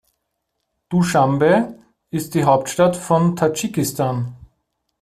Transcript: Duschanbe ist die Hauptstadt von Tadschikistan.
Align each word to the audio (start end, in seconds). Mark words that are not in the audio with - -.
Duschanbe 0.89 1.75
ist 2.09 2.33
die 2.33 2.43
Hauptstadt 2.43 2.95
von 2.95 3.35
Tadschikistan. 3.35 4.35